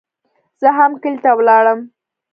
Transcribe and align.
زه 0.61 0.67
هم 0.77 0.91
کلي 1.01 1.19
ته 1.23 1.31
ولاړم. 1.39 1.79